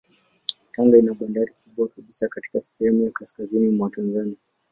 [0.73, 4.37] Tanga ina bandari kubwa kabisa katika sehemu ya kaskazini mwa Tanzania.